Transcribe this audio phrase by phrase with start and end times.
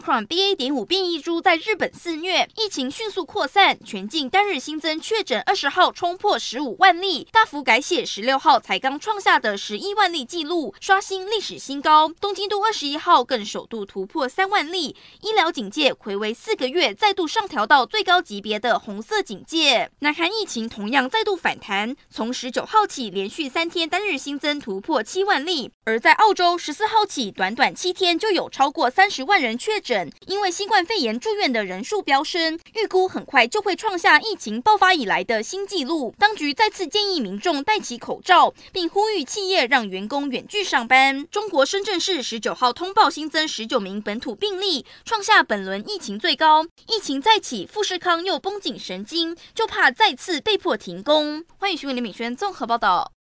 [0.00, 0.54] Cron BA.
[0.56, 12.08] 点五变异株在日本肆虐，疫情迅速扩散，全境单日新增确诊二十号冲破十五万例，大幅改写十六号才刚创下的十一万例纪录，刷新历史新高。
[12.20, 19.90] 东京都二十一号更首度突破三万例，医疗警戒回违四个月再度上调到最高级别的红色警戒。
[20.00, 29.87] 南韩疫情同样再度反弹，从十九号起连续三天单日新增突破七万例，而在澳洲十四号起短短七天就有超过三十万人确诊，
[30.26, 36.14] 因为新冠肺炎住院的人数飙升，预估很快就会创下疫情爆发以来的新纪录。
[36.18, 41.26] 当局再次建议民众戴起口罩，并呼吁企业让员工远距上班。
[41.30, 46.66] 中国深圳市十九号通报新增十九名本土病例，创下本轮疫情最高。
[46.86, 51.44] 疫情再起，富士康又绷紧神经，就怕再次被迫停工。
[51.58, 53.12] 欢迎询问林敏轩综合报道。